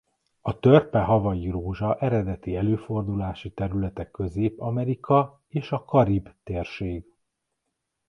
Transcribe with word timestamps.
A 0.41 0.59
törpe 0.59 0.99
hawaii 0.99 1.49
rózsa 1.49 1.97
eredeti 1.99 2.55
előfordulási 2.55 3.51
területe 3.51 4.09
Közép-Amerika 4.11 5.41
és 5.47 5.71
a 5.71 5.85
Karib-térség. 5.85 7.03